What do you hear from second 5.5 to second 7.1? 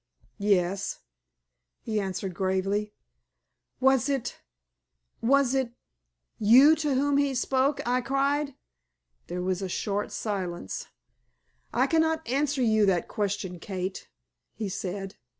it you to